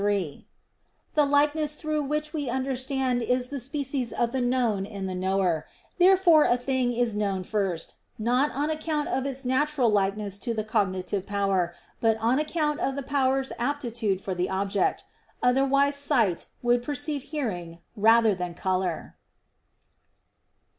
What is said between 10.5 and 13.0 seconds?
the cognitive power, but on account of